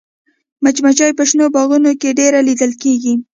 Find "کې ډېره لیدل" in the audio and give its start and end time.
2.01-2.71